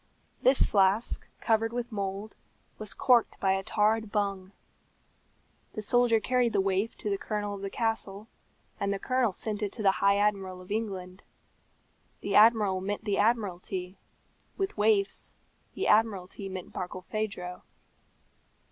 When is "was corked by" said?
2.79-3.51